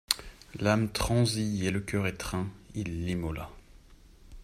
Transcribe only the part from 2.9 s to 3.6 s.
l'immola.